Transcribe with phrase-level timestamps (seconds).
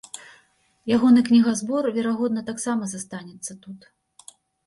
[0.95, 3.79] Ягоны кнігазбор, верагодна, таксама застанецца тут.